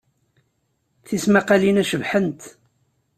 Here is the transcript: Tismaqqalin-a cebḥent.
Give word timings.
Tismaqqalin-a 1.05 1.83
cebḥent. 1.89 2.41